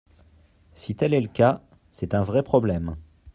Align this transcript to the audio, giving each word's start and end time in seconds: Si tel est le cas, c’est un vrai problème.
Si 0.73 0.95
tel 0.95 1.13
est 1.13 1.21
le 1.21 1.27
cas, 1.27 1.61
c’est 1.91 2.15
un 2.15 2.23
vrai 2.23 2.41
problème. 2.41 2.95